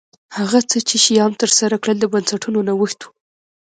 هغه 0.37 0.59
څه 0.69 0.77
چې 0.87 0.95
شیام 1.05 1.31
ترسره 1.41 1.75
کړل 1.83 1.97
د 2.01 2.05
بنسټونو 2.13 2.59
نوښت 2.67 2.99
و 3.03 3.09